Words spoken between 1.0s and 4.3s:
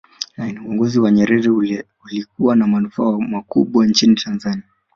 nyerere ulikuwa na manufaa makubwa nchini